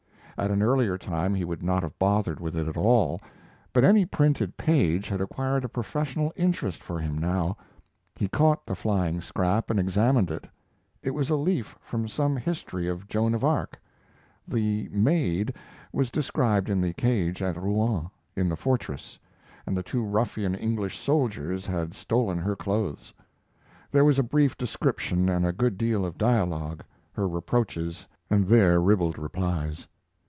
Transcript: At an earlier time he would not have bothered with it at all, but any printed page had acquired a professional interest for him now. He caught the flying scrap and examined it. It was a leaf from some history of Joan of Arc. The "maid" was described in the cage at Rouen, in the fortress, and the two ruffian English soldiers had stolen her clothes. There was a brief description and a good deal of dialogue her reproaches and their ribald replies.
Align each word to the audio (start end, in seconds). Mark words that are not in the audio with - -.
At 0.37 0.49
an 0.49 0.63
earlier 0.63 0.97
time 0.97 1.35
he 1.35 1.45
would 1.45 1.61
not 1.61 1.83
have 1.83 1.99
bothered 1.99 2.39
with 2.39 2.55
it 2.55 2.67
at 2.67 2.75
all, 2.75 3.21
but 3.73 3.83
any 3.83 4.05
printed 4.07 4.57
page 4.57 5.07
had 5.07 5.21
acquired 5.21 5.63
a 5.63 5.69
professional 5.69 6.33
interest 6.35 6.81
for 6.81 6.97
him 6.99 7.15
now. 7.15 7.55
He 8.15 8.27
caught 8.27 8.65
the 8.65 8.73
flying 8.73 9.21
scrap 9.21 9.69
and 9.69 9.79
examined 9.79 10.31
it. 10.31 10.47
It 11.03 11.11
was 11.11 11.29
a 11.29 11.35
leaf 11.35 11.77
from 11.79 12.07
some 12.07 12.35
history 12.35 12.87
of 12.87 13.07
Joan 13.07 13.35
of 13.35 13.43
Arc. 13.43 13.79
The 14.47 14.89
"maid" 14.91 15.53
was 15.93 16.09
described 16.09 16.71
in 16.71 16.81
the 16.81 16.93
cage 16.93 17.43
at 17.43 17.55
Rouen, 17.55 18.09
in 18.35 18.49
the 18.49 18.55
fortress, 18.55 19.19
and 19.67 19.77
the 19.77 19.83
two 19.83 20.03
ruffian 20.03 20.55
English 20.55 20.97
soldiers 20.97 21.67
had 21.67 21.93
stolen 21.93 22.39
her 22.39 22.55
clothes. 22.55 23.13
There 23.91 24.05
was 24.05 24.17
a 24.17 24.23
brief 24.23 24.57
description 24.57 25.29
and 25.29 25.45
a 25.45 25.53
good 25.53 25.77
deal 25.77 26.03
of 26.03 26.17
dialogue 26.17 26.83
her 27.13 27.27
reproaches 27.27 28.07
and 28.27 28.47
their 28.47 28.79
ribald 28.81 29.19
replies. 29.19 29.87